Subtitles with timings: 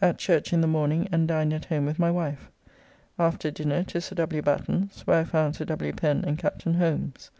[0.00, 2.50] At church in the morning, and dined at home with my wife.
[3.18, 4.40] After dinner to Sir W.
[4.40, 5.92] Batten's, where I found Sir W.
[5.92, 7.30] Pen and Captain Holmes.